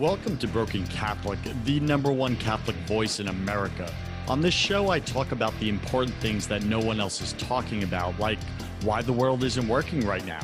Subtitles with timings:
[0.00, 3.92] Welcome to Broken Catholic, the number one Catholic voice in America.
[4.28, 7.82] On this show, I talk about the important things that no one else is talking
[7.82, 8.38] about, like
[8.80, 10.40] why the world isn't working right now.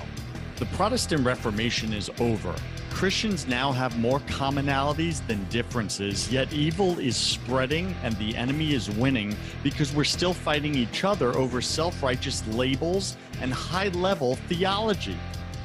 [0.57, 2.55] The Protestant Reformation is over.
[2.91, 8.91] Christians now have more commonalities than differences, yet evil is spreading and the enemy is
[8.91, 15.17] winning because we're still fighting each other over self righteous labels and high level theology.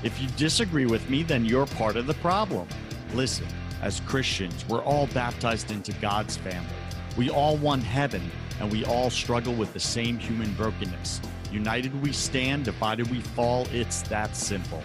[0.01, 2.69] If you disagree with me, then you're part of the problem.
[3.13, 3.47] Listen.
[3.81, 6.69] As Christians, we're all baptized into God's family.
[7.17, 8.21] We all want heaven,
[8.59, 11.19] and we all struggle with the same human brokenness.
[11.51, 13.67] United we stand, divided we fall.
[13.71, 14.83] It's that simple.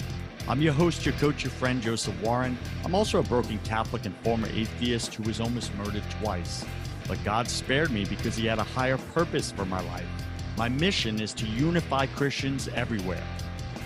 [0.49, 2.57] I'm your host, your coach, your friend, Joseph Warren.
[2.87, 6.65] I'm also a broken Catholic and former atheist who was almost murdered twice.
[7.07, 10.09] But God spared me because He had a higher purpose for my life.
[10.57, 13.23] My mission is to unify Christians everywhere.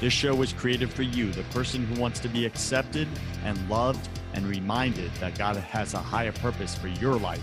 [0.01, 3.09] This show was created for you, the person who wants to be accepted
[3.45, 7.43] and loved and reminded that God has a higher purpose for your life.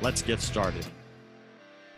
[0.00, 0.86] Let's get started.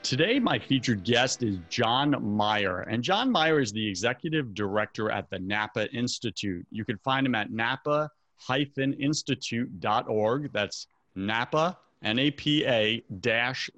[0.02, 2.80] Today, my featured guest is John Meyer.
[2.80, 6.66] And John Meyer is the executive director at the Napa Institute.
[6.70, 8.10] You can find him at napa
[8.48, 10.52] institute.org.
[10.52, 13.68] That's Napa, N A P A dash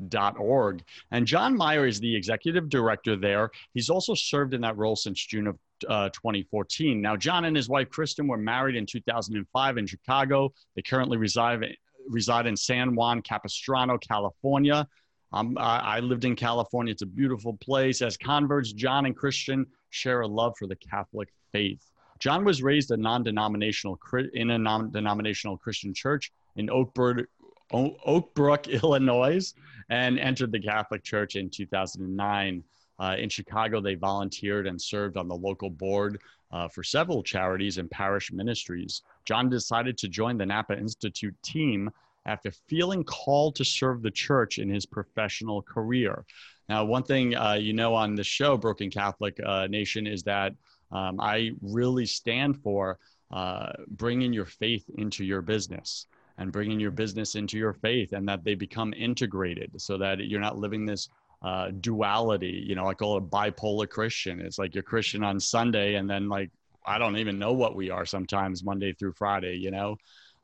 [0.00, 0.82] institute.org.
[1.10, 3.50] And John Meyer is the executive director there.
[3.72, 7.00] He's also served in that role since June of uh, 2014.
[7.00, 10.52] Now, John and his wife Kristen were married in 2005 in Chicago.
[10.76, 11.76] They currently reside
[12.08, 14.86] reside in San Juan Capistrano, California.
[15.32, 16.92] Um, I, I lived in California.
[16.92, 18.02] It's a beautiful place.
[18.02, 21.82] As converts, John and Kristen share a love for the Catholic faith.
[22.20, 23.98] John was raised a non-denominational
[24.34, 27.24] in a non-denominational Christian church in Oakbrook,
[27.72, 29.52] Oak Brook, Illinois,
[29.90, 32.62] and entered the Catholic Church in 2009.
[32.98, 36.20] Uh, in Chicago, they volunteered and served on the local board
[36.52, 39.02] uh, for several charities and parish ministries.
[39.24, 41.90] John decided to join the Napa Institute team
[42.26, 46.24] after feeling called to serve the church in his professional career.
[46.68, 50.54] Now, one thing uh, you know on the show, Broken Catholic uh, Nation, is that
[50.92, 52.98] um, I really stand for
[53.30, 56.06] uh, bringing your faith into your business
[56.38, 60.40] and bringing your business into your faith and that they become integrated so that you're
[60.40, 61.08] not living this
[61.42, 62.64] uh, duality.
[62.66, 64.40] You know, I call it bipolar Christian.
[64.40, 66.50] It's like you're Christian on Sunday, and then like
[66.86, 69.56] I don't even know what we are sometimes Monday through Friday.
[69.56, 69.96] You know,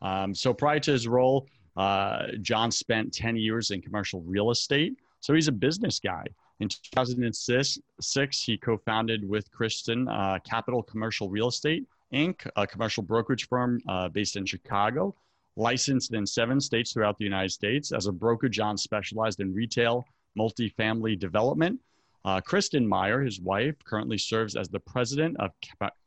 [0.03, 4.97] um, so prior to his role, uh, John spent ten years in commercial real estate.
[5.21, 6.25] So he's a business guy.
[6.61, 13.49] In 2006, he co-founded with Kristen uh, Capital Commercial Real Estate Inc., a commercial brokerage
[13.49, 15.15] firm uh, based in Chicago,
[15.61, 17.93] licensed in seven states throughout the United States.
[17.93, 20.05] As a broker, John specialized in retail
[20.39, 21.79] multifamily development.
[22.25, 25.51] Uh, Kristen Meyer, his wife, currently serves as the president of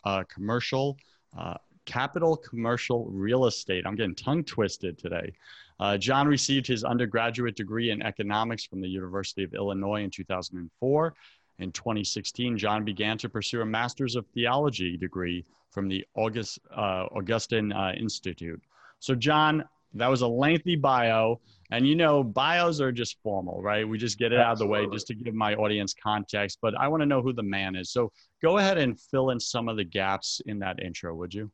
[0.05, 0.97] uh, commercial
[1.37, 1.55] uh,
[1.85, 3.85] Capital Commercial Real Estate.
[3.85, 5.33] I'm getting tongue twisted today.
[5.79, 11.13] Uh, John received his undergraduate degree in economics from the University of Illinois in 2004.
[11.59, 17.07] In 2016, John began to pursue a master's of theology degree from the August, uh,
[17.11, 18.61] Augustine uh, Institute.
[19.03, 19.65] So, John,
[19.95, 21.41] that was a lengthy bio.
[21.71, 23.85] And you know, bios are just formal, right?
[23.87, 24.45] We just get it Absolutely.
[24.45, 26.59] out of the way just to give my audience context.
[26.61, 27.91] But I want to know who the man is.
[27.91, 31.51] So go ahead and fill in some of the gaps in that intro, would you?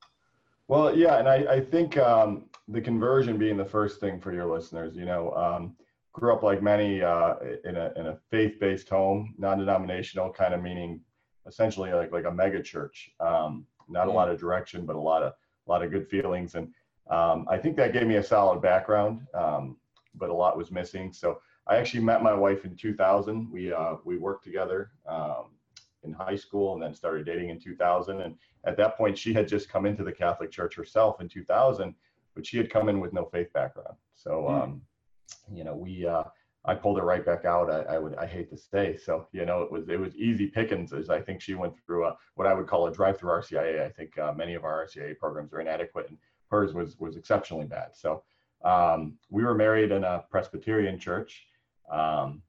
[0.68, 4.46] Well, yeah, and I, I think um, the conversion being the first thing for your
[4.46, 5.76] listeners, you know, um,
[6.14, 7.36] grew up like many uh,
[7.66, 11.02] in a in a faith-based home, non-denominational, kind of meaning
[11.48, 13.10] essentially like like a mega church.
[13.20, 14.16] Um, not a mm.
[14.16, 15.34] lot of direction, but a lot of
[15.66, 16.72] a lot of good feelings, and
[17.10, 19.78] um, I think that gave me a solid background, um,
[20.16, 21.12] but a lot was missing.
[21.12, 23.52] So I actually met my wife in 2000.
[23.52, 25.52] We uh, we worked together um,
[26.04, 28.22] in high school and then started dating in 2000.
[28.22, 31.94] And at that point, she had just come into the Catholic Church herself in 2000,
[32.36, 33.96] but she had come in with no faith background.
[34.16, 34.80] So mm.
[35.52, 36.24] you know, we uh,
[36.66, 37.72] I pulled her right back out.
[37.72, 39.28] I, I, would I hate to say so.
[39.32, 42.18] You know, it was it was easy pickings as I think she went through a,
[42.36, 43.86] what I would call a drive-through RCIA.
[43.86, 46.18] I think uh, many of our RCIA programs are inadequate and
[46.50, 47.96] hers was was exceptionally bad.
[47.96, 48.24] So
[48.64, 51.46] um, we were married in a Presbyterian church.
[51.92, 52.42] Um,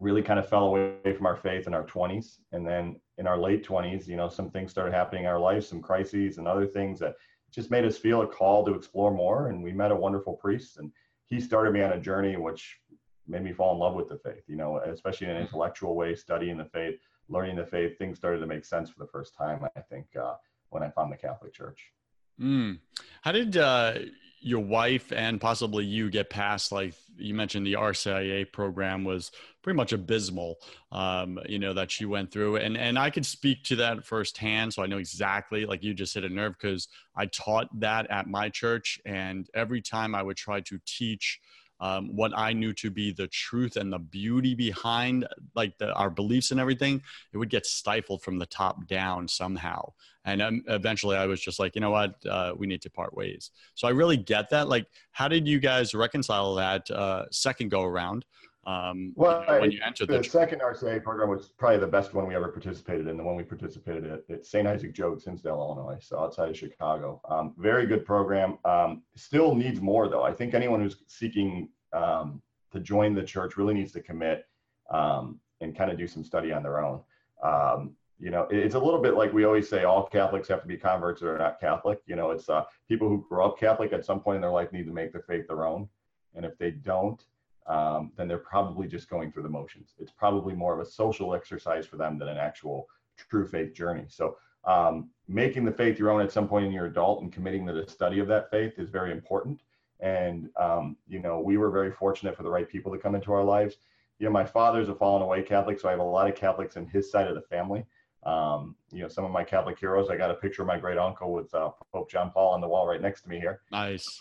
[0.00, 3.38] really kind of fell away from our faith in our 20s, and then in our
[3.38, 6.66] late 20s, you know, some things started happening in our life, some crises and other
[6.66, 7.14] things that
[7.52, 9.48] just made us feel a call to explore more.
[9.48, 10.90] And we met a wonderful priest, and
[11.26, 12.78] he started me on a journey which
[13.26, 14.42] made me fall in love with the faith.
[14.48, 16.98] You know, especially in an intellectual way, studying the faith,
[17.28, 19.66] learning the faith, things started to make sense for the first time.
[19.76, 20.34] I think uh,
[20.70, 21.92] when I found the Catholic Church.
[22.40, 22.78] Mm.
[23.22, 23.94] How did uh,
[24.40, 29.30] your wife and possibly you get past like you mentioned the RCIA program was
[29.62, 30.56] pretty much abysmal,
[30.92, 32.56] um, you know, that she went through.
[32.56, 34.74] And, and I could speak to that firsthand.
[34.74, 38.26] So I know exactly, like you just hit a nerve because I taught that at
[38.26, 39.00] my church.
[39.06, 41.40] And every time I would try to teach
[41.80, 46.10] um, what I knew to be the truth and the beauty behind like the, our
[46.10, 49.92] beliefs and everything, it would get stifled from the top down somehow.
[50.24, 53.14] And um, eventually I was just like, you know what, uh, we need to part
[53.14, 53.50] ways.
[53.74, 54.68] So I really get that.
[54.68, 58.24] Like, how did you guys reconcile that uh, second go around?
[58.66, 62.26] Um, well, when you entered the, the second RCIA program was probably the best one
[62.26, 63.16] we ever participated in.
[63.16, 64.66] The one we participated at, at St.
[64.66, 67.20] Isaac Jogues, Hinsdale, Illinois, so outside of Chicago.
[67.28, 68.58] Um, very good program.
[68.64, 70.22] Um, still needs more though.
[70.22, 72.40] I think anyone who's seeking um,
[72.72, 74.46] to join the church really needs to commit
[74.90, 77.00] um, and kind of do some study on their own.
[77.42, 80.68] Um, you know, it's a little bit like we always say all Catholics have to
[80.68, 82.00] be converts or not Catholic.
[82.06, 84.72] You know, it's uh, people who grow up Catholic at some point in their life
[84.72, 85.88] need to make their faith their own.
[86.34, 87.22] And if they don't,
[87.66, 89.94] um, then they're probably just going through the motions.
[89.98, 94.04] It's probably more of a social exercise for them than an actual true faith journey.
[94.08, 97.66] So um, making the faith your own at some point in your adult and committing
[97.66, 99.60] to the study of that faith is very important.
[100.00, 103.32] And, um, you know, we were very fortunate for the right people to come into
[103.32, 103.76] our lives.
[104.18, 106.76] You know, my father's a fallen away Catholic, so I have a lot of Catholics
[106.76, 107.84] in his side of the family.
[108.24, 110.98] Um, you know, some of my Catholic heroes, I got a picture of my great
[110.98, 113.60] uncle with uh, Pope John Paul on the wall right next to me here.
[113.70, 114.20] Nice.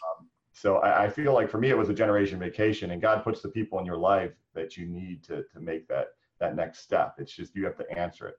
[0.54, 3.42] So I, I, feel like for me, it was a generation vacation and God puts
[3.42, 6.10] the people in your life that you need to, to make that,
[6.40, 7.16] that next step.
[7.18, 8.36] It's just, you have to answer it.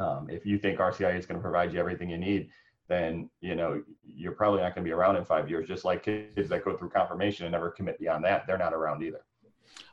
[0.00, 2.48] Um, if you think RCIA is going to provide you everything you need,
[2.88, 5.68] then you know you're probably not going to be around in five years.
[5.68, 9.02] Just like kids that go through confirmation and never commit beyond that, they're not around
[9.02, 9.20] either.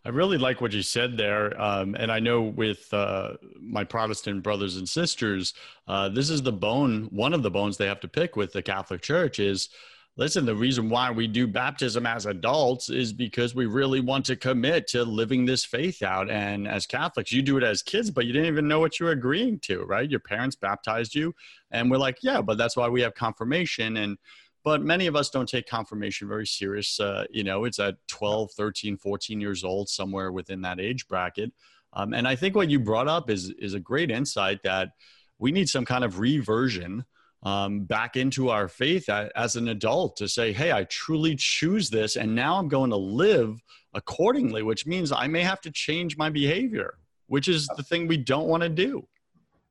[0.04, 4.44] I really like what you said there, um, and I know with uh, my Protestant
[4.44, 5.54] brothers and sisters,
[5.88, 7.08] uh, this is the bone.
[7.12, 9.70] One of the bones they have to pick with the Catholic Church is
[10.18, 14.36] listen, the reason why we do baptism as adults is because we really want to
[14.36, 16.30] commit to living this faith out.
[16.30, 19.06] And as Catholics, you do it as kids, but you didn't even know what you
[19.06, 20.10] were agreeing to, right?
[20.10, 21.34] Your parents baptized you.
[21.72, 23.98] And we're like, yeah, but that's why we have confirmation.
[23.98, 24.18] And,
[24.66, 27.00] but many of us don't take confirmation very serious.
[27.00, 31.54] Uh, you know, it's at 12, 13, 14 years old, somewhere within that age bracket.
[31.94, 34.90] Um, and I think what you brought up is, is a great insight that
[35.38, 37.06] we need some kind of reversion
[37.44, 42.16] um, back into our faith as an adult to say, hey, I truly choose this,
[42.16, 43.62] and now I'm going to live
[43.94, 46.96] accordingly, which means I may have to change my behavior,
[47.28, 49.08] which is the thing we don't want to do.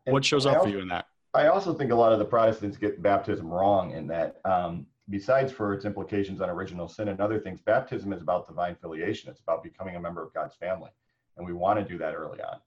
[0.06, 1.06] And what shows up also, for you in that?
[1.34, 5.52] I also think a lot of the Protestants get baptism wrong in that, um, besides
[5.52, 9.30] for its implications on original sin and other things, baptism is about divine filiation.
[9.30, 10.90] It's about becoming a member of God's family.
[11.36, 12.58] And we want to do that early on.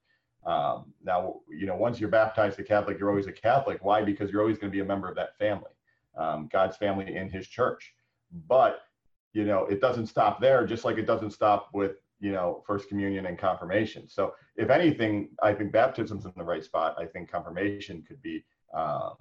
[0.45, 3.83] Um, now, you know, once you're baptized a Catholic, you're always a Catholic.
[3.83, 4.03] Why?
[4.03, 5.71] Because you're always going to be a member of that family,
[6.17, 7.93] um, God's family in His church.
[8.47, 8.81] But
[9.33, 10.65] you know, it doesn't stop there.
[10.65, 14.09] Just like it doesn't stop with you know First Communion and confirmation.
[14.09, 16.95] So, if anything, I think baptism's in the right spot.
[16.97, 18.43] I think confirmation could be
[18.73, 19.15] um,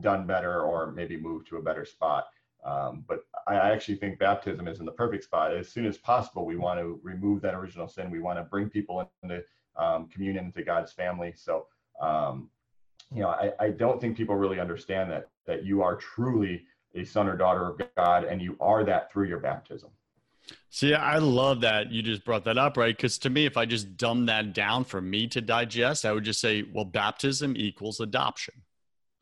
[0.00, 2.26] done better, or maybe moved to a better spot.
[2.64, 5.56] Um, but I actually think baptism is in the perfect spot.
[5.56, 8.10] As soon as possible, we want to remove that original sin.
[8.10, 9.42] We want to bring people into
[9.78, 11.32] um, communion into God's family.
[11.36, 11.66] So,
[12.00, 12.50] um,
[13.14, 16.64] you know, I, I don't think people really understand that that you are truly
[16.94, 19.90] a son or daughter of God, and you are that through your baptism.
[20.70, 22.96] See, I love that you just brought that up, right?
[22.96, 26.24] Because to me, if I just dumb that down for me to digest, I would
[26.24, 28.54] just say, well, baptism equals adoption.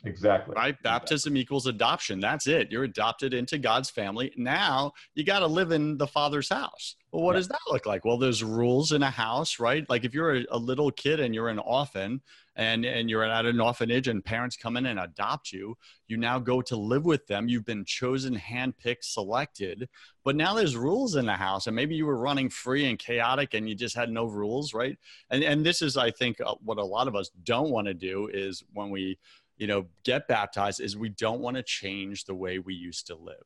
[0.06, 0.54] Exactly.
[0.56, 0.80] Right?
[0.82, 1.40] Baptism exactly.
[1.40, 2.20] equals adoption.
[2.20, 2.70] That's it.
[2.70, 4.32] You're adopted into God's family.
[4.36, 6.94] Now you got to live in the Father's house.
[7.12, 7.38] Well, what yeah.
[7.38, 8.04] does that look like?
[8.04, 9.88] Well, there's rules in a house, right?
[9.88, 12.20] Like if you're a, a, little kid and you're an orphan
[12.56, 15.76] and, and you're at an orphanage and parents come in and adopt you,
[16.08, 17.48] you now go to live with them.
[17.48, 19.88] You've been chosen, handpicked, selected.
[20.24, 21.66] But now there's rules in the house.
[21.66, 24.96] And maybe you were running free and chaotic and you just had no rules, right?
[25.30, 27.94] And, and this is, I think, uh, what a lot of us don't want to
[27.94, 29.18] do is when we–
[29.56, 33.14] you know, get baptized is we don't want to change the way we used to
[33.14, 33.36] live.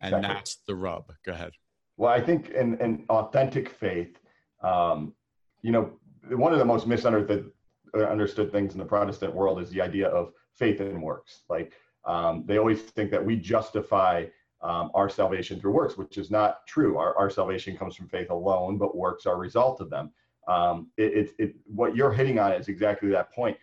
[0.00, 0.34] And exactly.
[0.34, 1.12] that's the rub.
[1.24, 1.52] Go ahead.
[1.96, 4.18] Well, I think in, in authentic faith,
[4.62, 5.14] um,
[5.62, 5.90] you know,
[6.30, 7.50] one of the most misunderstood
[7.94, 11.42] understood things in the Protestant world is the idea of faith and works.
[11.48, 11.72] Like
[12.04, 14.26] um, they always think that we justify
[14.62, 16.98] um, our salvation through works, which is not true.
[16.98, 20.12] Our, our salvation comes from faith alone, but works are a result of them.
[20.48, 23.56] Um, it, it, it, what you're hitting on is exactly that point.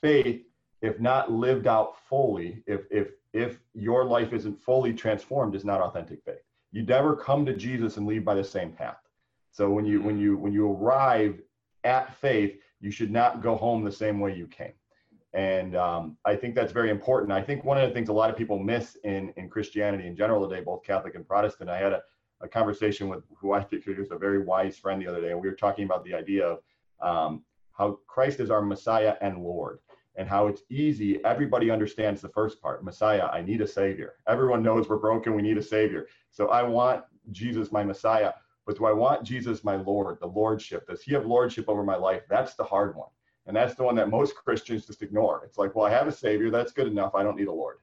[0.00, 0.42] Faith
[0.84, 5.80] if not lived out fully, if if if your life isn't fully transformed, is not
[5.80, 6.44] authentic faith.
[6.72, 8.98] You never come to Jesus and leave by the same path.
[9.50, 11.40] So when you when you when you arrive
[11.84, 14.74] at faith, you should not go home the same way you came.
[15.32, 17.32] And um, I think that's very important.
[17.32, 20.14] I think one of the things a lot of people miss in in Christianity in
[20.14, 21.70] general today, both Catholic and Protestant.
[21.70, 22.02] I had a,
[22.42, 25.40] a conversation with who I think is a very wise friend the other day, and
[25.40, 26.58] we were talking about the idea of
[27.00, 29.78] um, how Christ is our Messiah and Lord,
[30.16, 31.24] and how it's easy.
[31.24, 34.14] Everybody understands the first part Messiah, I need a Savior.
[34.28, 36.06] Everyone knows we're broken, we need a Savior.
[36.30, 38.32] So I want Jesus, my Messiah,
[38.66, 40.86] but do I want Jesus, my Lord, the Lordship?
[40.86, 42.22] Does He have Lordship over my life?
[42.28, 43.08] That's the hard one.
[43.46, 45.42] And that's the one that most Christians just ignore.
[45.44, 47.14] It's like, well, I have a Savior, that's good enough.
[47.14, 47.78] I don't need a Lord.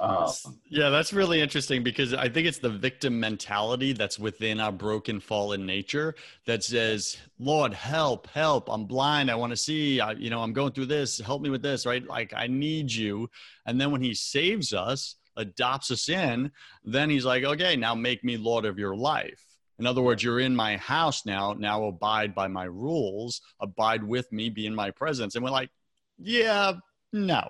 [0.00, 0.30] Um,
[0.68, 5.18] yeah, that's really interesting because I think it's the victim mentality that's within our broken,
[5.18, 6.14] fallen nature
[6.46, 8.70] that says, "Lord, help, help!
[8.70, 9.30] I'm blind.
[9.30, 10.00] I want to see.
[10.00, 11.18] I, you know, I'm going through this.
[11.18, 12.06] Help me with this, right?
[12.06, 13.28] Like I need you."
[13.66, 16.52] And then when He saves us, adopts us in,
[16.84, 19.42] then He's like, "Okay, now make me Lord of your life."
[19.78, 21.54] In other words, you're in my house now.
[21.54, 23.40] Now abide by my rules.
[23.60, 24.50] Abide with me.
[24.50, 25.34] Be in my presence.
[25.34, 25.70] And we're like,
[26.18, 26.74] "Yeah,
[27.12, 27.48] no."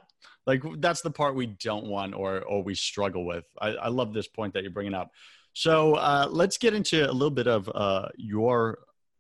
[0.49, 3.45] Like that's the part we don't want or or we struggle with.
[3.61, 5.11] I, I love this point that you're bringing up.
[5.53, 8.79] So uh, let's get into a little bit of uh, your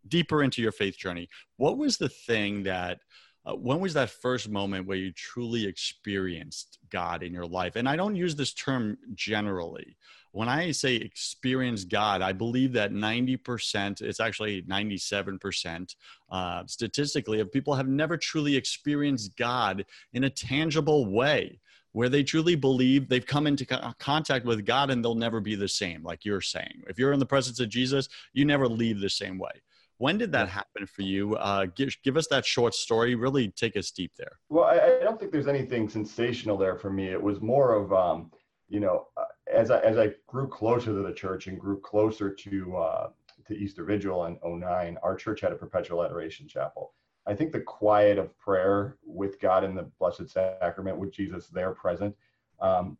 [0.08, 1.28] deeper into your faith journey.
[1.58, 3.00] What was the thing that
[3.46, 7.88] uh, when was that first moment where you truly experienced god in your life and
[7.88, 9.96] i don't use this term generally
[10.32, 15.94] when I say experience God, I believe that 90%, it's actually 97%
[16.30, 21.60] uh, statistically, of people have never truly experienced God in a tangible way
[21.92, 23.64] where they truly believe they've come into
[23.98, 26.82] contact with God and they'll never be the same, like you're saying.
[26.86, 29.50] If you're in the presence of Jesus, you never leave the same way.
[29.98, 31.34] When did that happen for you?
[31.36, 33.14] Uh, give, give us that short story.
[33.14, 34.38] Really take us deep there.
[34.48, 37.08] Well, I, I, don't think there's anything sensational there for me.
[37.08, 38.30] It was more of, um,
[38.68, 42.30] you know, uh, as I, as I grew closer to the church and grew closer
[42.32, 43.08] to uh,
[43.48, 46.92] to Easter Vigil in 09, our church had a perpetual adoration chapel.
[47.26, 51.72] I think the quiet of prayer with God in the Blessed Sacrament, with Jesus there
[51.72, 52.14] present,
[52.60, 52.96] um,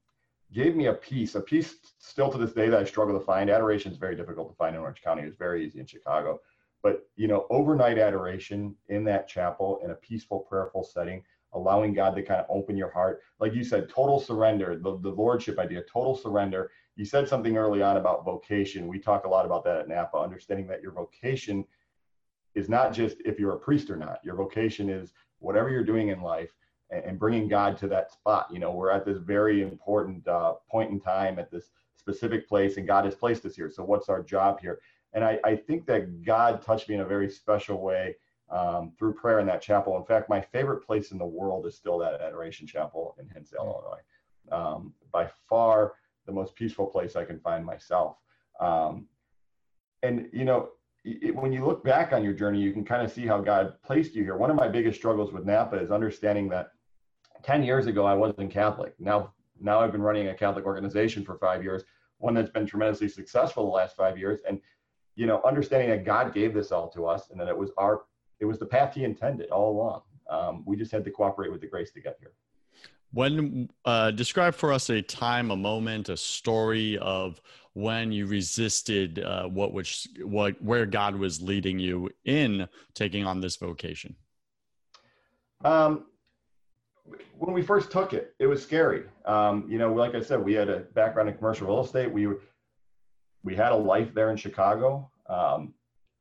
[0.53, 3.51] gave me a peace, a peace still to this day that I struggle to find.
[3.51, 5.23] Adoration is very difficult to find in Orange County.
[5.23, 6.41] It's very easy in Chicago.
[6.83, 12.15] But, you know, overnight adoration in that chapel in a peaceful, prayerful setting allowing God
[12.15, 13.21] to kind of open your heart.
[13.41, 16.71] Like you said, total surrender, the, the lordship idea, total surrender.
[16.97, 18.89] You said something early on about vocation.
[18.89, 21.65] We talk a lot about that at Napa, understanding that your vocation
[22.55, 24.19] is not just if you're a priest or not.
[24.25, 26.51] Your vocation is whatever you're doing in life
[26.91, 28.49] and, and bringing God to that spot.
[28.53, 32.77] You know, we're at this very important uh, point in time at this specific place,
[32.77, 33.71] and God has placed us here.
[33.71, 34.81] So, what's our job here?
[35.19, 38.15] And I, I think that God touched me in a very special way
[38.51, 39.97] um, through prayer in that chapel.
[39.97, 43.65] In fact, my favorite place in the world is still that Adoration Chapel in Hinsdale,
[43.65, 43.73] mm.
[43.75, 44.03] Illinois.
[44.53, 45.95] Um, by far
[46.27, 48.19] the most peaceful place I can find myself.
[48.61, 49.09] Um,
[50.05, 50.69] and, you know,
[51.05, 53.73] it, when you look back on your journey, you can kind of see how God
[53.85, 54.37] placed you here.
[54.37, 56.69] One of my biggest struggles with Napa is understanding that
[57.43, 58.95] 10 years ago I wasn't Catholic.
[59.01, 61.83] Now, now I've been running a Catholic organization for five years,
[62.19, 64.39] one that's been tremendously successful the last five years.
[64.49, 64.61] And,
[65.19, 68.03] you know, understanding that God gave this all to us and that it was our
[68.39, 70.03] it was the path he intended all along.
[70.31, 72.31] Um, we just had to cooperate with the grace to get here.
[73.13, 77.41] When uh, describe for us a time, a moment, a story of
[77.73, 83.41] when you resisted uh, what which what where God was leading you in taking on
[83.41, 84.15] this vocation.
[85.65, 86.05] Um,
[87.39, 89.03] when we first took it, it was scary.
[89.25, 92.13] Um, you know, like I said, we had a background in commercial real estate.
[92.13, 92.29] We
[93.49, 95.11] we had a life there in Chicago.
[95.27, 95.73] Um,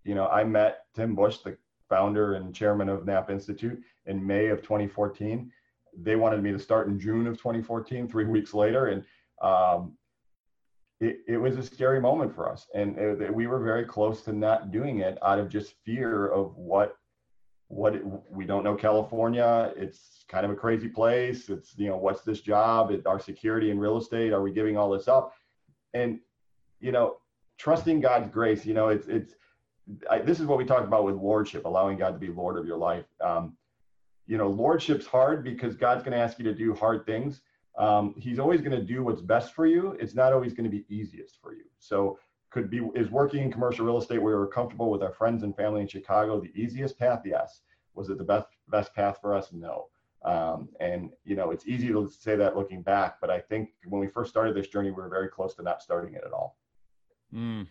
[0.06, 1.58] you know, I met Tim Busch, the
[1.90, 5.52] founder and chairman of Napa Institute in May of 2014.
[6.02, 8.88] They wanted me to start in June of 2014, three weeks later.
[8.88, 9.04] And
[9.42, 9.98] um,
[11.02, 12.66] it, it was a scary moment for us.
[12.74, 16.56] And it, we were very close to not doing it out of just fear of
[16.56, 16.96] what,
[17.68, 19.74] what it, we don't know California.
[19.76, 21.50] It's kind of a crazy place.
[21.50, 22.90] It's, you know, what's this job?
[22.90, 24.32] It, our security in real estate.
[24.32, 25.34] Are we giving all this up?
[25.94, 26.22] And,
[26.80, 27.18] you know,
[27.58, 29.34] trusting God's grace, you know, it's, it's,
[30.10, 32.66] I, this is what we talked about with lordship, allowing God to be Lord of
[32.66, 33.06] your life.
[33.22, 33.56] Um,
[34.26, 37.42] you know, lordship's hard because God's going to ask you to do hard things.
[37.78, 39.96] Um, he's always going to do what's best for you.
[40.00, 41.66] It's not always going to be easiest for you.
[41.80, 42.20] So,
[42.50, 45.56] could be is working in commercial real estate where we're comfortable with our friends and
[45.56, 47.22] family in Chicago the easiest path?
[47.26, 47.62] Yes.
[47.94, 49.52] Was it the best best path for us?
[49.52, 49.88] No.
[50.24, 54.00] Um, and you know, it's easy to say that looking back, but I think when
[54.00, 56.58] we first started this journey, we were very close to not starting it at all.
[57.34, 57.68] Mm,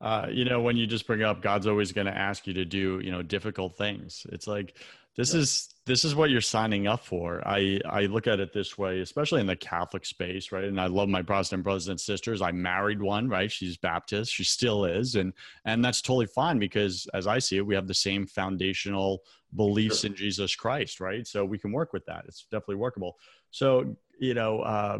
[0.00, 2.64] uh, you know, when you just bring up God's always going to ask you to
[2.64, 4.26] do, you know, difficult things.
[4.30, 4.76] It's like
[5.16, 5.40] this yeah.
[5.40, 7.42] is this is what you're signing up for.
[7.46, 10.64] I I look at it this way, especially in the Catholic space, right?
[10.64, 12.40] And I love my Protestant brothers and sisters.
[12.40, 13.50] I married one, right?
[13.50, 15.32] She's Baptist, she still is, and
[15.64, 19.22] and that's totally fine because as I see it, we have the same foundational
[19.56, 20.10] beliefs sure.
[20.10, 21.26] in Jesus Christ, right?
[21.26, 22.24] So we can work with that.
[22.28, 23.18] It's definitely workable.
[23.50, 24.98] So you know, uh,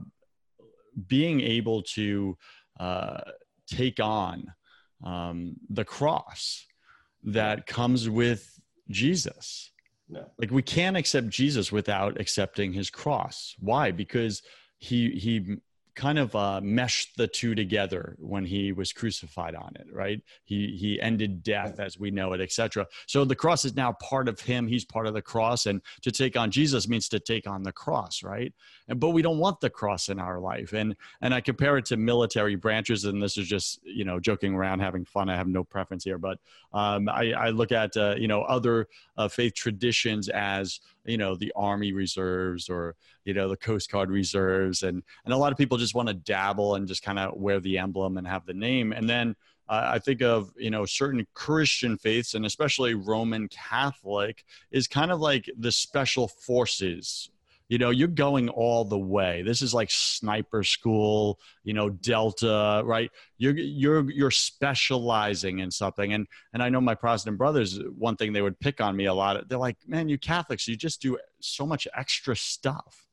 [1.07, 2.37] being able to
[2.79, 3.21] uh,
[3.67, 4.53] take on
[5.05, 6.67] um, the cross
[7.25, 8.59] that comes with
[8.91, 9.71] Jesus.
[10.09, 10.25] No.
[10.39, 13.55] Like we can't accept Jesus without accepting his cross.
[13.59, 13.91] Why?
[13.91, 14.43] Because
[14.79, 15.57] he he
[15.99, 20.23] kind of uh, meshed the two together when he was crucified on it right?
[20.45, 24.29] He he ended death as we know it etc so the cross is now part
[24.29, 24.69] of him.
[24.69, 25.67] He's part of the cross.
[25.67, 28.53] And to take on jesus means to take on the cross right?
[28.87, 30.73] And but we don't want the cross in our life.
[30.73, 33.05] And and i compare it to military branches.
[33.05, 35.29] And this is just you know joking around having fun.
[35.29, 36.19] I have no preference here.
[36.19, 36.39] But
[36.73, 38.87] um, I, I look at uh, you know other
[39.17, 44.11] uh, faith traditions as you know the army reserves or you know the coast guard
[44.11, 47.35] reserves and and a lot of people just want to dabble and just kind of
[47.37, 48.93] wear the emblem and have the name.
[48.93, 49.35] And then
[49.69, 55.11] uh, i think of you know certain christian faiths and especially roman catholic is kind
[55.11, 57.31] of like the special forces
[57.69, 59.43] you know you're going all the way.
[59.43, 63.11] This is like sniper school you know delta right?
[63.37, 66.13] You're you're you're specializing in something.
[66.13, 69.15] And and i know my protestant brothers one thing they would pick on me a
[69.15, 73.07] lot they're like man you catholics you just do so much extra stuff.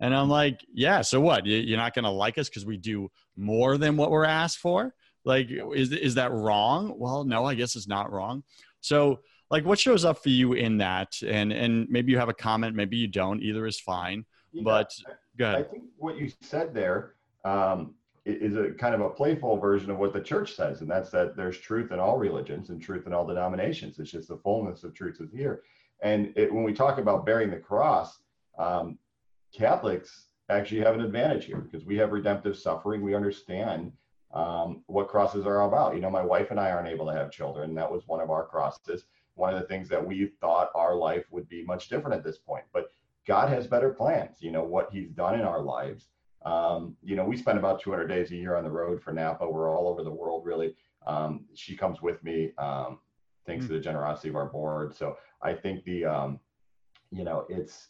[0.00, 1.44] And i'm like yeah so what?
[1.44, 4.94] You're not going to like us because we do more than what we're asked for?
[5.24, 6.94] Like is is that wrong?
[6.96, 8.44] Well no i guess it's not wrong.
[8.80, 11.20] So like what shows up for you in that?
[11.26, 14.92] And and maybe you have a comment maybe you don't either is fine yeah, but
[15.38, 15.56] go ahead.
[15.56, 17.14] i think what you said there
[17.44, 21.10] um, is a kind of a playful version of what the church says and that's
[21.10, 23.98] that there's truth in all religions and truth in all denominations.
[23.98, 25.62] It's just the fullness of truth is here.
[26.02, 28.18] And it, when we talk about bearing the cross
[28.58, 28.98] um,
[29.52, 33.02] catholics actually have an advantage here because we have redemptive suffering.
[33.02, 33.92] We understand
[34.32, 35.94] um, what crosses are about.
[35.94, 37.74] You know my wife and i aren't able to have children.
[37.74, 39.04] That was one of our crosses
[39.38, 42.38] one of the things that we thought our life would be much different at this
[42.38, 42.64] point.
[42.72, 42.90] But
[43.26, 44.36] God has better plans.
[44.40, 46.08] You know what He's done in our lives.
[46.44, 49.48] Um, you know, we spend about 200 days a year on the road for Napa.
[49.48, 50.74] We're all over the world, really.
[51.06, 52.98] Um, she comes with me, um,
[53.46, 53.74] thanks mm-hmm.
[53.74, 54.94] to the generosity of our board.
[54.94, 56.40] So I think the, um,
[57.10, 57.88] you know, it's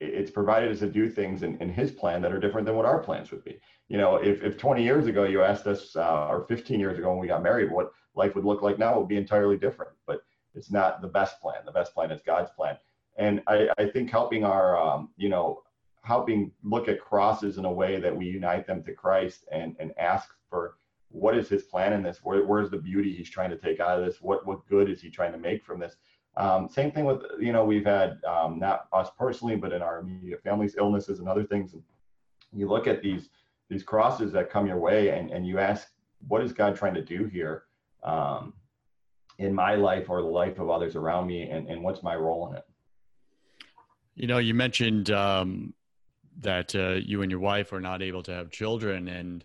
[0.00, 2.86] it's provided us to do things in, in his plan that are different than what
[2.86, 3.60] our plans would be.
[3.88, 7.10] You know, if, if 20 years ago you asked us, uh, or 15 years ago
[7.10, 9.92] when we got married, what life would look like now, it would be entirely different.
[10.06, 10.22] But
[10.54, 11.56] it's not the best plan.
[11.64, 12.76] The best plan is God's plan.
[13.16, 15.62] And I, I think helping our, um, you know,
[16.02, 19.92] helping look at crosses in a way that we unite them to Christ and, and
[19.98, 20.76] ask for
[21.10, 22.20] what is his plan in this?
[22.22, 24.20] Where, where's the beauty he's trying to take out of this?
[24.20, 25.96] What, what good is he trying to make from this?
[26.36, 29.98] Um, same thing with, you know, we've had um, not us personally, but in our
[29.98, 31.74] immediate families, illnesses and other things.
[32.52, 33.28] You look at these,
[33.68, 35.88] these crosses that come your way and, and you ask,
[36.28, 37.64] what is God trying to do here?
[38.04, 38.54] Um,
[39.40, 42.48] in my life or the life of others around me and, and what's my role
[42.50, 42.64] in it?
[44.14, 45.74] You know you mentioned um,
[46.40, 49.44] that uh, you and your wife are not able to have children and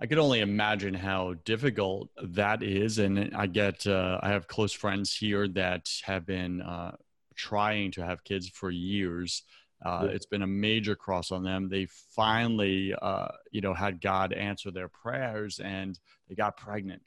[0.00, 4.72] i could only imagine how difficult that is and i get uh, i have close
[4.72, 6.92] friends here that have been uh,
[7.34, 9.42] trying to have kids for years.
[9.84, 11.68] Uh, it's been a major cross on them.
[11.68, 17.02] They finally, uh, you know, had God answer their prayers, and they got pregnant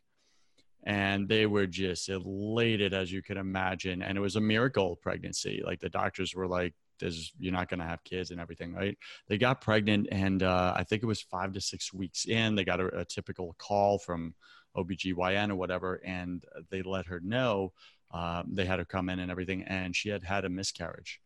[0.85, 5.61] and they were just elated as you can imagine and it was a miracle pregnancy.
[5.65, 8.97] Like the doctors were like "This you're not going to have kids and everything right?
[9.27, 12.63] They got pregnant and uh, i think it was five to six weeks in they
[12.63, 14.35] got a, a typical call from
[14.75, 17.71] obgyn or whatever and they let her know
[18.13, 21.19] uh, they had her come in and everything and she had had a miscarriage.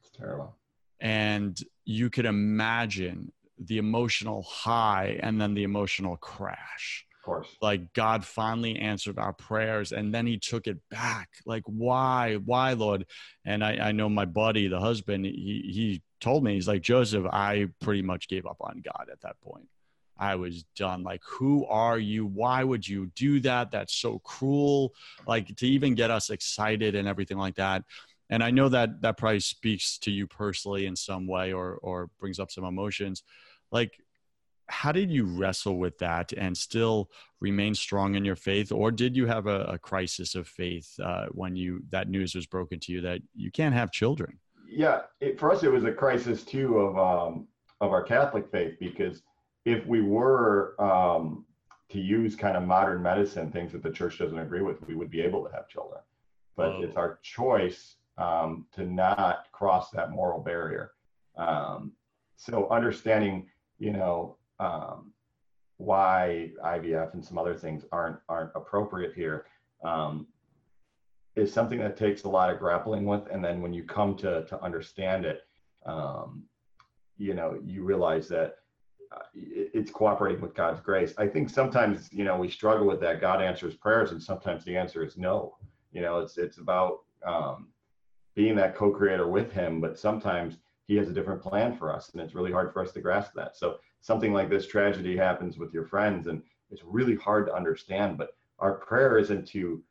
[0.00, 0.56] It's terrible.
[1.00, 7.56] And you could imagine the emotional high and then the emotional crash of course.
[7.62, 11.28] Like God finally answered our prayers and then he took it back.
[11.46, 12.34] Like, why?
[12.34, 13.06] Why, Lord?
[13.44, 17.24] And I, I know my buddy, the husband, he, he told me, he's like, Joseph,
[17.32, 19.68] I pretty much gave up on God at that point.
[20.18, 21.04] I was done.
[21.04, 22.26] Like, who are you?
[22.26, 23.70] Why would you do that?
[23.70, 24.92] That's so cruel.
[25.24, 27.84] Like, to even get us excited and everything like that.
[28.30, 32.10] And I know that that probably speaks to you personally in some way or, or
[32.18, 33.22] brings up some emotions.
[33.70, 34.01] Like,
[34.68, 38.72] how did you wrestle with that and still remain strong in your faith?
[38.72, 42.46] Or did you have a, a crisis of faith uh, when you that news was
[42.46, 44.38] broken to you that you can't have children?
[44.68, 47.46] Yeah it, for us it was a crisis too of um,
[47.80, 49.22] of our catholic faith because
[49.64, 51.44] if we were um,
[51.90, 55.10] to use kind of modern medicine things that the church doesn't agree with we would
[55.10, 56.00] be able to have children.
[56.56, 56.82] But oh.
[56.82, 60.92] it's our choice um, to not cross that moral barrier.
[61.36, 61.92] Um,
[62.36, 63.46] so understanding
[63.78, 65.12] you know um,
[65.78, 69.46] why IVF and some other things aren't aren't appropriate here
[69.84, 70.26] um,
[71.34, 74.44] is something that takes a lot of grappling with, and then when you come to
[74.44, 75.40] to understand it,
[75.84, 76.44] um,
[77.18, 78.56] you know, you realize that
[79.10, 81.12] uh, it's cooperating with God's grace.
[81.18, 83.20] I think sometimes, you know, we struggle with that.
[83.20, 85.56] God answers prayers, and sometimes the answer is no.
[85.90, 87.68] You know, it's it's about um,
[88.36, 92.22] being that co-creator with Him, but sometimes He has a different plan for us, and
[92.22, 93.56] it's really hard for us to grasp that.
[93.56, 98.18] So something like this tragedy happens with your friends, and it's really hard to understand.
[98.18, 99.82] But our prayer isn't to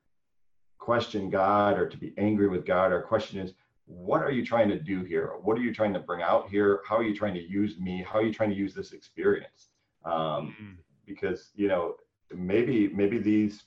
[0.78, 2.92] question God or to be angry with God.
[2.92, 3.54] Our question is,
[3.86, 5.34] what are you trying to do here?
[5.42, 6.82] What are you trying to bring out here?
[6.88, 8.06] How are you trying to use me?
[8.08, 9.70] How are you trying to use this experience?
[10.06, 10.76] Um, mm.
[11.06, 11.96] Because you know,
[12.34, 13.64] maybe maybe these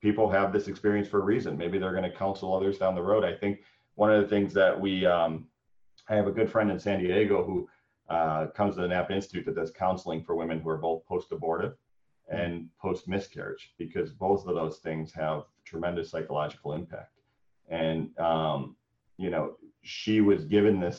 [0.00, 1.56] people have this experience for a reason.
[1.56, 3.24] Maybe they're going to counsel others down the road.
[3.24, 3.60] I think
[3.94, 5.46] one of the things that we, um,
[6.08, 7.68] I have a good friend in San Diego who
[8.16, 11.74] uh, comes to the Napa Institute that does counseling for women who are both post-abortive
[12.28, 15.38] and post-miscarriage, because both of those things have
[15.70, 17.14] tremendous psychological impact.
[17.68, 18.76] And um,
[19.16, 19.44] you know,
[19.82, 20.98] she was given this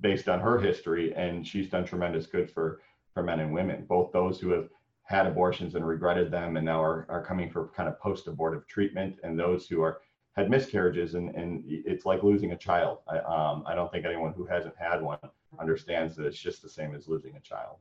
[0.00, 2.66] based on her history, and she's done tremendous good for
[3.14, 4.68] for men and women, both those who have
[5.04, 9.12] had abortions and regretted them and now are, are coming for kind of post-abortive treatment,
[9.24, 9.94] and those who are
[10.38, 12.98] had miscarriages and, and it's like losing a child.
[13.08, 15.18] I, um, I don't think anyone who hasn't had one
[15.58, 17.76] understands that it's just the same as losing a child.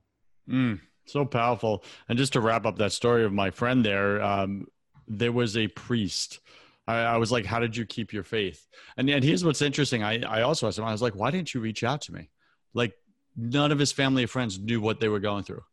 [0.49, 1.83] Mm, so powerful.
[2.09, 4.67] And just to wrap up that story of my friend there, um,
[5.07, 6.39] there was a priest
[6.87, 8.65] I, I, was like, how did you keep your faith?
[8.95, 10.03] And, and here's what's interesting.
[10.03, 12.29] I, I also asked him, I was like, why didn't you reach out to me?
[12.73, 12.93] Like
[13.35, 15.63] none of his family or friends knew what they were going through.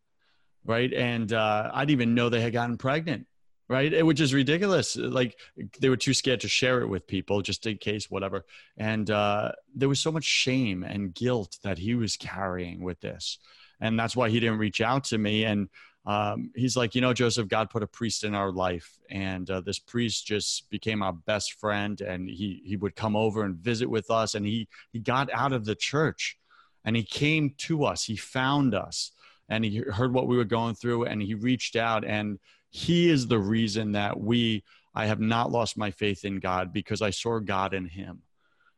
[0.64, 0.92] Right.
[0.92, 3.26] And uh, I didn't even know they had gotten pregnant.
[3.66, 4.04] Right.
[4.04, 4.94] Which is ridiculous.
[4.96, 5.38] Like
[5.80, 8.44] they were too scared to share it with people just in case, whatever.
[8.76, 13.38] And uh, there was so much shame and guilt that he was carrying with this.
[13.80, 15.44] And that's why he didn't reach out to me.
[15.44, 15.70] And
[16.06, 19.62] um, he's like, you know, Joseph, God put a priest in our life, and uh,
[19.62, 23.88] this priest just became our best friend, and he he would come over and visit
[23.88, 26.36] with us, and he he got out of the church,
[26.84, 29.12] and he came to us, he found us,
[29.48, 32.38] and he heard what we were going through, and he reached out, and
[32.74, 34.64] he is the reason that we
[34.96, 38.22] I have not lost my faith in God because I saw God in him.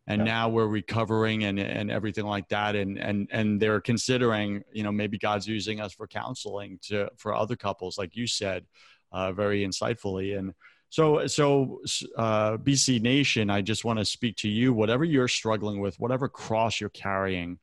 [0.07, 0.25] And yeah.
[0.25, 2.77] now we're recovering and and everything like that.
[2.77, 7.35] And and and they're considering you know maybe god's using us for counseling to for
[7.35, 8.67] other couples like you said
[9.13, 10.39] uh, very insightfully.
[10.39, 10.53] And
[10.91, 11.81] so so
[12.19, 14.75] uh, bc nation i just want to speak to you.
[14.75, 17.59] Whatever you're struggling with whatever cross you're carrying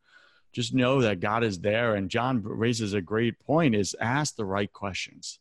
[0.51, 1.93] just know that god is there.
[1.93, 5.37] And john raises a great point is ask the right questions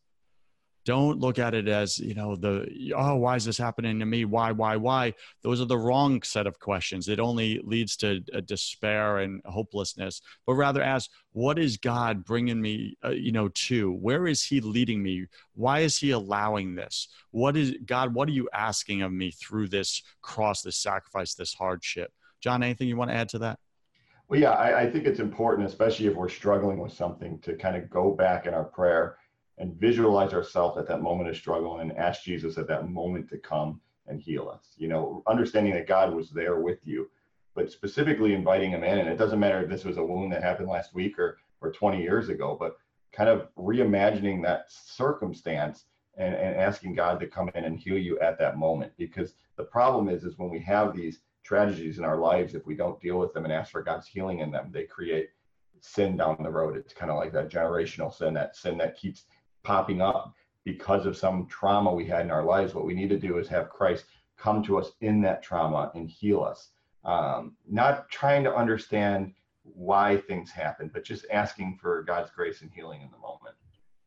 [0.85, 4.25] don't look at it as you know the oh why is this happening to me?
[4.25, 5.15] Why why why?
[5.43, 7.09] Those are the wrong set of questions.
[7.09, 12.97] It only leads to despair and hopelessness but rather ask what is god bringing me
[13.05, 13.93] uh, you know to?
[13.93, 15.27] Where is he leading me?
[15.55, 17.09] Why is he allowing this?
[17.31, 21.55] What is god what are you asking of me through this cross this sacrifice this
[21.55, 22.13] hardship?
[22.41, 23.59] John anything you want to add to that?
[24.29, 27.77] Well yeah I, I think it's important especially if we're struggling with something to kind
[27.77, 29.19] of go back in our prayer
[29.59, 33.39] and visualize ourselves at that moment of struggle and ask Jesus at that moment to
[33.39, 34.75] come and heal us.
[34.77, 37.11] You know, understanding that God was there with you,
[37.55, 38.99] but specifically inviting him in.
[38.99, 41.71] And it doesn't matter if this was a wound that happened last week or or
[41.71, 42.77] 20 years ago, but
[43.13, 45.85] kind of reimagining that circumstance
[46.17, 48.93] and, and asking God to come in and heal you at that moment.
[48.99, 52.75] Because the problem is, is when we have these tragedies in our lives, if we
[52.75, 55.31] don't deal with them and ask for God's healing in them, they create
[55.81, 56.77] sin down the road.
[56.77, 59.25] It's kind of like that generational sin, that sin that keeps
[59.63, 62.75] popping up because of some trauma we had in our lives.
[62.75, 64.05] What we need to do is have Christ
[64.37, 66.71] come to us in that trauma and heal us.
[67.05, 72.71] Um, not trying to understand why things happen, but just asking for God's grace and
[72.73, 73.55] healing in the moment.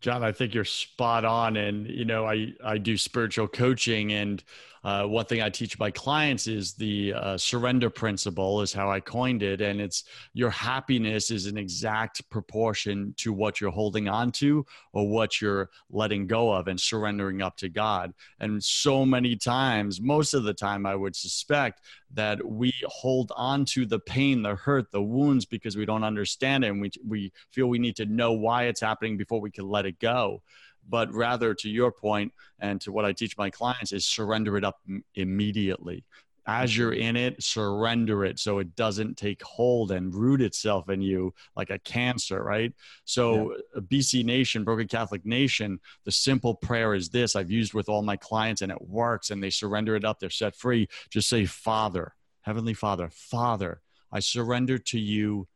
[0.01, 1.57] John, I think you're spot on.
[1.57, 4.11] And, you know, I, I do spiritual coaching.
[4.11, 4.43] And
[4.85, 8.99] uh, one thing I teach my clients is the uh, surrender principle, is how I
[8.99, 9.59] coined it.
[9.59, 15.09] And it's your happiness is an exact proportion to what you're holding on to or
[15.09, 18.13] what you're letting go of and surrendering up to God.
[18.39, 21.81] And so many times, most of the time, I would suspect
[22.13, 26.63] that we hold on to the pain, the hurt, the wounds because we don't understand
[26.63, 26.67] it.
[26.67, 29.87] And we, we feel we need to know why it's happening before we can let
[29.87, 30.43] it go
[30.87, 34.63] but rather to your point and to what I teach my clients is surrender it
[34.63, 34.79] up
[35.15, 36.03] immediately.
[36.47, 37.01] As you're mm-hmm.
[37.01, 41.71] in it, surrender it so it doesn't take hold and root itself in you like
[41.71, 42.71] a cancer, right?
[43.03, 43.57] So, yeah.
[43.77, 48.03] Uh, BC Nation, Broken Catholic Nation, the simple prayer is this I've used with all
[48.03, 50.87] my clients and it works and they surrender it up, they're set free.
[51.09, 55.47] Just say, Father, Heavenly Father, Father, I surrender to you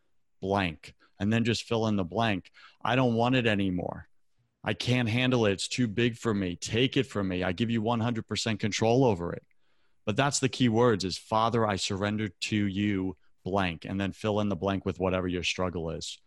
[0.42, 0.96] blank.
[1.20, 2.50] And then just fill in the blank.
[2.82, 4.09] I don't want it anymore.
[4.64, 5.54] I can't handle it.
[5.54, 6.56] It's too big for me.
[6.56, 7.44] Take it from me.
[7.44, 9.44] I give you 100% control over it.
[10.06, 14.40] But that's the key words is Father, I surrender to you blank and then fill
[14.40, 16.18] in the blank with whatever your struggle is.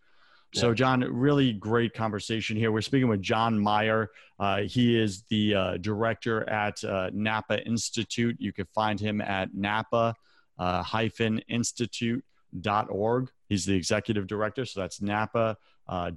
[0.54, 2.70] So, John, really great conversation here.
[2.70, 4.10] We're speaking with John Meyer.
[4.38, 8.36] Uh, he is the uh, director at uh, Napa Institute.
[8.38, 10.14] You can find him at Napa
[10.58, 10.82] uh,
[12.54, 13.30] Institute.org.
[13.48, 14.64] He's the executive director.
[14.64, 15.56] So that's Napa
[15.88, 16.10] uh.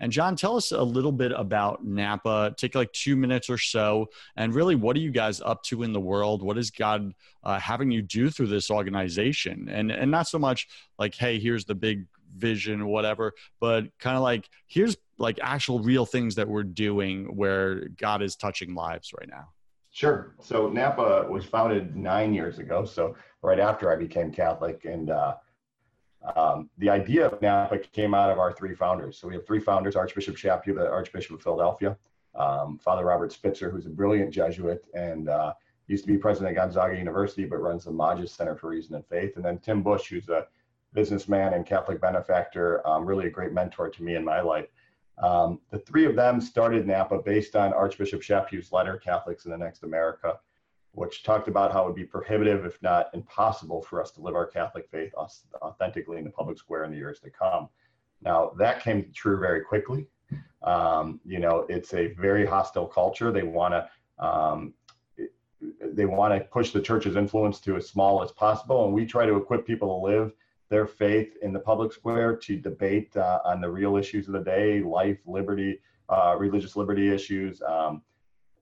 [0.00, 2.54] And John, tell us a little bit about Napa.
[2.56, 4.08] Take like two minutes or so.
[4.36, 6.42] And really, what are you guys up to in the world?
[6.42, 7.12] What is God
[7.44, 9.68] uh, having you do through this organization?
[9.70, 12.06] And, and not so much like, hey, here's the big
[12.36, 17.36] vision or whatever, but kind of like, here's like actual real things that we're doing
[17.36, 19.48] where God is touching lives right now.
[19.92, 20.36] Sure.
[20.40, 22.84] So Napa was founded nine years ago.
[22.84, 25.34] So right after I became Catholic, and uh,
[26.36, 29.18] um, the idea of Napa came out of our three founders.
[29.18, 31.96] So we have three founders: Archbishop Chaput, the Archbishop of Philadelphia,
[32.34, 35.54] um, Father Robert Spitzer, who's a brilliant Jesuit and uh,
[35.86, 39.06] used to be president of Gonzaga University, but runs the Magis Center for Reason and
[39.06, 40.46] Faith, and then Tim Busch, who's a
[40.92, 44.66] businessman and Catholic benefactor, um, really a great mentor to me in my life.
[45.18, 49.58] Um, the three of them started Napa based on Archbishop Chaput's letter, Catholics in the
[49.58, 50.38] Next America,
[50.92, 54.34] which talked about how it would be prohibitive, if not impossible, for us to live
[54.34, 57.68] our Catholic faith authentically in the public square in the years to come.
[58.22, 60.06] Now, that came true very quickly.
[60.62, 63.32] Um, you know, it's a very hostile culture.
[63.32, 63.88] They want to
[64.24, 64.74] um,
[65.82, 69.26] they want to push the church's influence to as small as possible, and we try
[69.26, 70.32] to equip people to live
[70.68, 74.40] their faith in the public square to debate uh, on the real issues of the
[74.40, 77.60] day life, liberty, uh, religious liberty issues.
[77.62, 78.02] Um,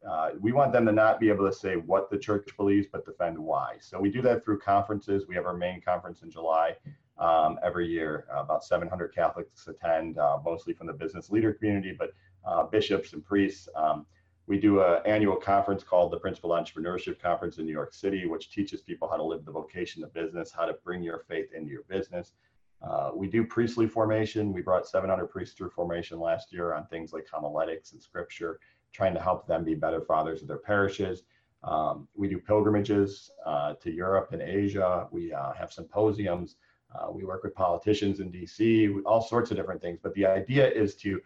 [0.08, 3.04] uh, we want them to not be able to say what the church believes, but
[3.04, 3.76] defend why.
[3.80, 5.26] So we do that through conferences.
[5.28, 6.76] We have our main conference in July
[7.18, 8.26] um, every year.
[8.34, 12.12] Uh, about 700 Catholics attend, uh, mostly from the business leader community, but
[12.46, 13.68] uh, bishops and priests.
[13.74, 14.06] Um,
[14.46, 18.50] we do an annual conference called the Principled Entrepreneurship Conference in New York City, which
[18.50, 21.70] teaches people how to live the vocation of business, how to bring your faith into
[21.70, 22.32] your business.
[22.80, 24.52] Uh, we do priestly formation.
[24.52, 28.60] We brought 700 priests through formation last year on things like homiletics and scripture,
[28.92, 31.22] trying to help them be better fathers of their parishes.
[31.64, 35.06] Um, we do pilgrimages uh, to Europe and Asia.
[35.10, 36.56] We uh, have symposiums.
[36.94, 39.98] Uh, we work with politicians in DC, all sorts of different things.
[40.02, 41.20] But the idea is to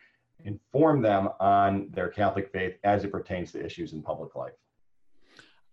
[0.44, 4.54] inform them on their Catholic faith as it pertains to issues in public life.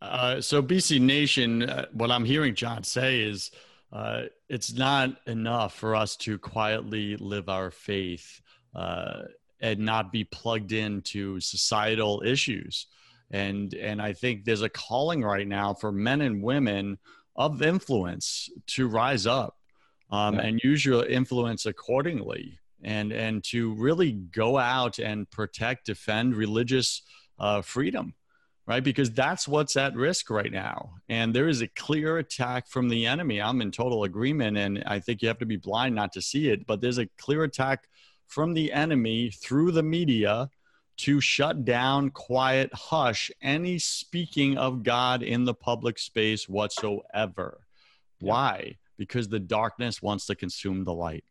[0.01, 3.51] Uh, so, BC Nation, uh, what I'm hearing John say is
[3.91, 8.41] uh, it's not enough for us to quietly live our faith
[9.61, 12.87] and not be plugged into societal issues.
[13.31, 16.97] And, and I think there's a calling right now for men and women
[17.35, 19.55] of influence to rise up
[20.11, 20.41] um, yeah.
[20.41, 27.01] and use your influence accordingly and and to really go out and protect defend religious
[27.39, 28.13] uh, freedom
[28.67, 32.89] right because that's what's at risk right now and there is a clear attack from
[32.89, 36.11] the enemy i'm in total agreement and i think you have to be blind not
[36.13, 37.87] to see it but there's a clear attack
[38.29, 40.49] from the enemy through the media
[40.95, 47.59] to shut down quiet hush any speaking of god in the public space whatsoever
[48.21, 48.31] yeah.
[48.31, 51.25] why because the darkness wants to consume the light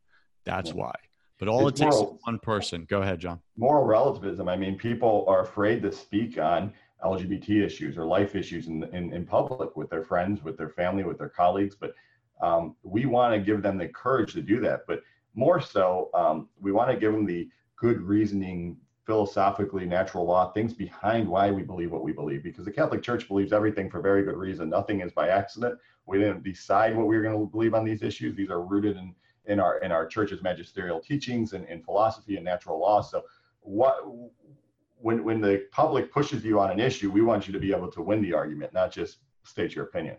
[0.45, 0.77] that's yeah.
[0.77, 0.95] why
[1.39, 2.87] but all it's it takes moral, is one person.
[2.91, 3.41] Go ahead, John.
[3.57, 4.49] Moral relativism.
[4.49, 6.73] I mean, people are afraid to speak on
[7.05, 11.05] LGBT issues or life issues in, in, in public with their friends, with their family,
[11.05, 11.77] with their colleagues.
[11.79, 11.95] But
[12.41, 14.81] um, we want to give them the courage to do that.
[14.89, 15.03] But
[15.35, 20.75] more so, um, we want to give them the good reasoning, philosophically, natural law, things
[20.75, 22.43] behind why we believe what we believe.
[22.43, 24.69] Because the Catholic Church believes everything for very good reason.
[24.69, 25.79] Nothing is by accident.
[26.07, 28.35] We didn't decide what we were going to believe on these issues.
[28.35, 29.15] These are rooted in
[29.49, 33.01] in our in our church's magisterial teachings and in philosophy and natural law.
[33.01, 33.25] So
[33.61, 33.97] what
[35.01, 37.91] when when the public pushes you on an issue, we want you to be able
[37.91, 40.17] to win the argument, not just state your opinion.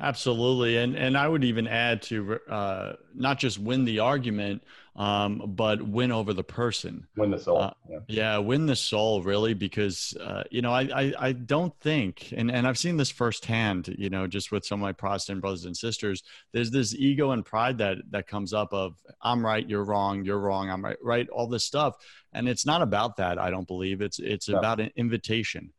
[0.00, 4.62] Absolutely, and and I would even add to uh, not just win the argument,
[4.94, 7.08] um, but win over the person.
[7.16, 7.62] Win the soul.
[7.62, 7.98] Uh, yeah.
[8.06, 8.38] yeah.
[8.38, 12.64] win the soul really, because uh, you know I, I I don't think, and and
[12.64, 16.22] I've seen this firsthand, you know, just with some of my Protestant brothers and sisters.
[16.52, 20.38] There's this ego and pride that that comes up of I'm right, you're wrong, you're
[20.38, 21.96] wrong, I'm right, right, all this stuff,
[22.32, 23.36] and it's not about that.
[23.36, 25.72] I don't believe it's it's about an invitation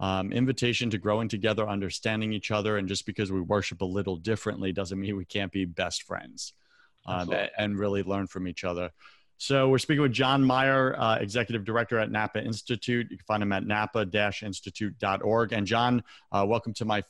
[0.00, 2.76] um, invitation to growing together, understanding each other.
[2.76, 6.52] And just because we worship a little differently doesn't mean we can't be best friends
[7.06, 8.90] um, and really learn from each other.
[9.40, 13.06] So we're speaking with John Meyer, uh, Executive Director at Napa Institute.
[13.10, 15.52] You can find him at napa-institute.org.
[15.52, 17.04] And John, uh, welcome to my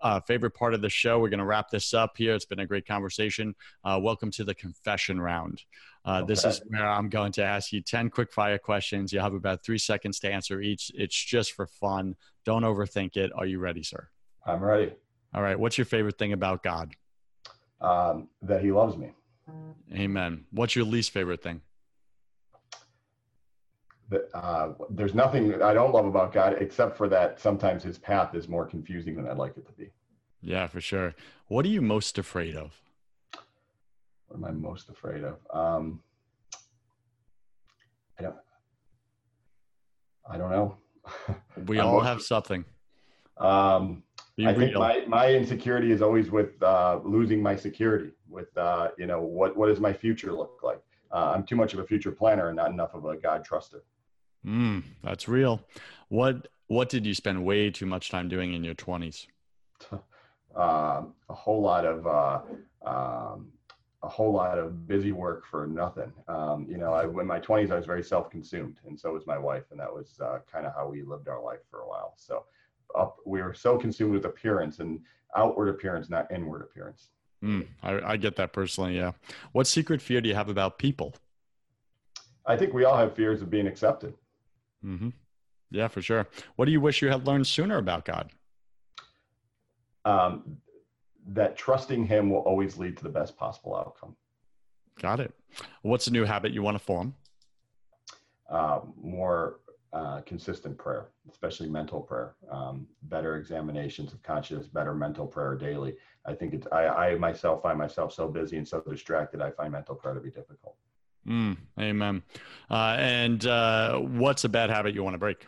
[0.00, 1.18] uh, favorite part of the show.
[1.18, 2.34] We're going to wrap this up here.
[2.34, 3.54] It's been a great conversation.
[3.84, 5.62] Uh, welcome to the confession round.
[6.06, 6.26] Uh, okay.
[6.26, 9.12] This is where I'm going to ask you 10 quick fire questions.
[9.12, 10.92] You have about three seconds to answer each.
[10.94, 12.14] It's just for fun.
[12.44, 13.32] Don't overthink it.
[13.34, 14.08] Are you ready, sir?
[14.46, 14.92] I'm ready.
[15.34, 15.58] All right.
[15.58, 16.94] What's your favorite thing about God?
[17.80, 19.12] Um, that he loves me.
[19.92, 20.44] Amen.
[20.52, 21.60] What's your least favorite thing?
[24.08, 28.34] That, uh, there's nothing I don't love about God except for that sometimes his path
[28.36, 29.90] is more confusing than I'd like it to be.
[30.40, 31.16] Yeah, for sure.
[31.48, 32.80] What are you most afraid of?
[34.28, 35.38] What am I most afraid of?
[35.52, 36.00] Um,
[38.18, 38.36] I don't.
[40.28, 40.76] I don't know.
[41.66, 42.66] We all have something.
[43.38, 44.02] Um,
[44.44, 48.10] I think my, my insecurity is always with uh, losing my security.
[48.28, 50.82] With uh, you know what what does my future look like?
[51.10, 53.80] Uh, I'm too much of a future planner and not enough of a God truster.
[54.44, 55.62] Mm, that's real.
[56.08, 59.26] What What did you spend way too much time doing in your twenties?
[60.56, 62.40] Um, a whole lot of uh,
[62.86, 63.52] um,
[64.06, 66.12] a whole lot of busy work for nothing.
[66.28, 69.36] Um, you know, I, in my 20s, I was very self-consumed, and so was my
[69.36, 72.14] wife, and that was uh, kind of how we lived our life for a while.
[72.16, 72.44] So,
[72.96, 75.00] up, we were so consumed with appearance and
[75.36, 77.08] outward appearance, not inward appearance.
[77.44, 78.96] Mm, I, I get that personally.
[78.96, 79.12] Yeah.
[79.50, 81.16] What secret fear do you have about people?
[82.46, 84.14] I think we all have fears of being accepted.
[84.82, 85.08] hmm
[85.72, 86.28] Yeah, for sure.
[86.54, 88.30] What do you wish you had learned sooner about God?
[90.04, 90.58] Um,
[91.26, 94.16] that trusting Him will always lead to the best possible outcome.
[95.00, 95.34] Got it.
[95.82, 97.14] What's a new habit you want to form?
[98.48, 99.60] Uh, more
[99.92, 105.94] uh, consistent prayer, especially mental prayer, um, better examinations of conscience, better mental prayer daily.
[106.24, 109.72] I think it's, I, I myself find myself so busy and so distracted, I find
[109.72, 110.76] mental prayer to be difficult.
[111.26, 112.22] Mm, amen.
[112.70, 115.46] Uh, and uh, what's a bad habit you want to break?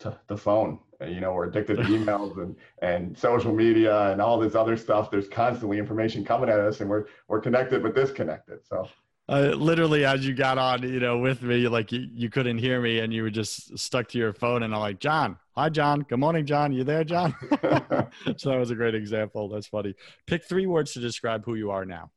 [0.00, 4.38] To the phone, you know, we're addicted to emails and, and social media and all
[4.38, 5.10] this other stuff.
[5.10, 8.60] There's constantly information coming at us and we're, we're connected, but disconnected.
[8.66, 8.88] So
[9.28, 12.80] Uh, literally, as you got on, you know, with me, like you, you couldn't hear
[12.80, 14.62] me and you were just stuck to your phone.
[14.62, 16.00] And I'm like, John, hi, John.
[16.00, 16.72] Good morning, John.
[16.72, 17.34] You there, John?
[18.36, 19.48] so that was a great example.
[19.48, 19.94] That's funny.
[20.26, 22.10] Pick three words to describe who you are now.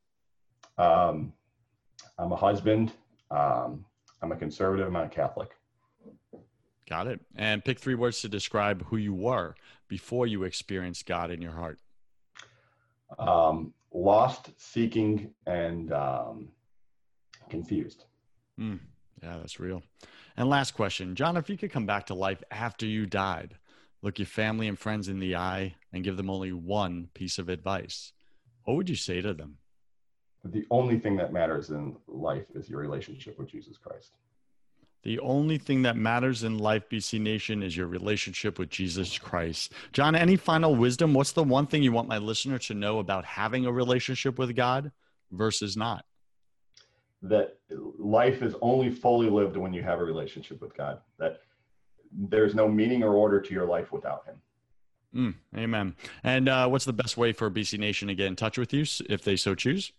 [0.78, 1.32] um,
[2.18, 2.92] I'm a husband.
[3.30, 3.84] Um,
[4.22, 4.86] I'm a conservative.
[4.86, 5.50] I'm a Catholic.
[6.88, 7.20] Got it.
[7.36, 9.54] And pick three words to describe who you were
[9.88, 11.78] before you experienced God in your heart.
[13.18, 16.48] um, lost, seeking, and um,
[17.48, 18.04] confused.
[18.58, 18.80] Mm,
[19.22, 19.82] yeah, that's real.
[20.36, 23.56] And last question, John, if you could come back to life after you died,
[24.00, 27.48] look your family and friends in the eye and give them only one piece of
[27.48, 28.12] advice,
[28.64, 29.58] what would you say to them?
[30.44, 34.16] The only thing that matters in life is your relationship with Jesus Christ.
[35.02, 39.72] The only thing that matters in life, BC Nation, is your relationship with Jesus Christ.
[39.92, 41.12] John, any final wisdom?
[41.12, 44.54] What's the one thing you want my listener to know about having a relationship with
[44.54, 44.92] God
[45.32, 46.04] versus not?
[47.22, 47.58] That
[47.98, 51.00] life is only fully lived when you have a relationship with God.
[51.18, 51.40] That
[52.12, 54.36] there's no meaning or order to your life without Him.
[55.14, 55.96] Mm, amen.
[56.22, 58.84] And uh, what's the best way for BC Nation to get in touch with you
[59.08, 59.92] if they so choose?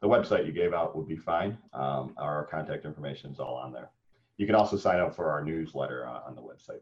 [0.00, 1.58] The website you gave out would be fine.
[1.72, 3.90] Um, our contact information is all on there.
[4.36, 6.80] You can also sign up for our newsletter uh, on the website.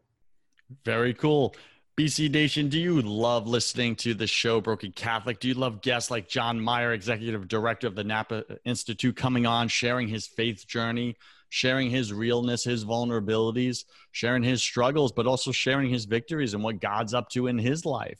[0.83, 1.55] Very cool.
[1.97, 5.39] BC Nation, do you love listening to the show Broken Catholic?
[5.39, 9.69] Do you love guests like John Meyer, Executive Director of the Napa Institute, coming on,
[9.69, 11.15] sharing his faith journey,
[11.47, 16.81] sharing his realness, his vulnerabilities, sharing his struggles, but also sharing his victories and what
[16.81, 18.19] God's up to in his life?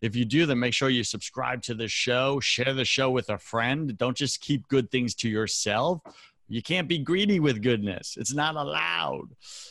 [0.00, 3.30] If you do, then make sure you subscribe to the show, share the show with
[3.30, 3.96] a friend.
[3.96, 6.00] Don't just keep good things to yourself.
[6.52, 8.18] You can't be greedy with goodness.
[8.18, 9.28] It's not allowed.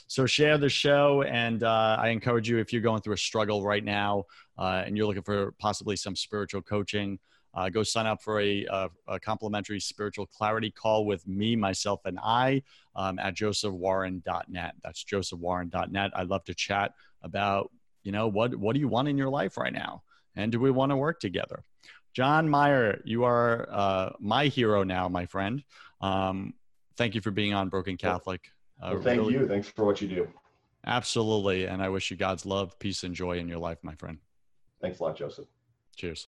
[0.07, 1.21] So share the show.
[1.21, 4.23] And uh, I encourage you, if you're going through a struggle right now
[4.57, 7.19] uh, and you're looking for possibly some spiritual coaching,
[7.53, 8.65] uh, go sign up for a,
[9.07, 12.63] a, complimentary spiritual clarity call with me, myself, and I
[12.95, 14.73] um, at josephwarren.net.
[14.83, 16.11] That's josephwarren.net.
[16.15, 17.69] I'd love to chat about,
[18.01, 20.01] you know, what, what do you want in your life right now?
[20.35, 21.63] And do we want to work together?
[22.15, 25.63] John Meyer, you are uh, my hero now, my friend.
[26.01, 26.55] Um,
[26.97, 28.51] thank you for being on Broken Catholic.
[28.81, 29.47] Uh, thank really, you.
[29.47, 30.27] Thanks for what you do.
[30.85, 31.65] Absolutely.
[31.65, 34.17] And I wish you God's love, peace, and joy in your life, my friend.
[34.81, 35.45] Thanks a lot, Joseph.
[35.95, 36.27] Cheers.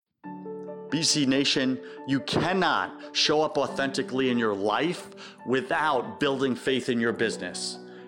[0.89, 5.09] BC Nation, you cannot show up authentically in your life
[5.47, 7.79] without building faith in your business.